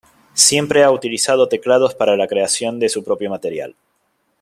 [0.33, 3.75] Siempre ha utilizado teclados para la creación de su propio material.